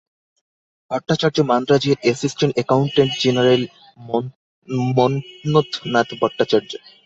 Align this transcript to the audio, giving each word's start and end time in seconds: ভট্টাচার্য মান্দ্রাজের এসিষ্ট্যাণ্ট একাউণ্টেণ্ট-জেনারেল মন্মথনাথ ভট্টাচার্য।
ভট্টাচার্য 0.91 1.37
মান্দ্রাজের 1.49 1.97
এসিষ্ট্যাণ্ট 2.11 2.53
একাউণ্টেণ্ট-জেনারেল 2.57 3.61
মন্মথনাথ 4.95 6.09
ভট্টাচার্য। 6.21 6.71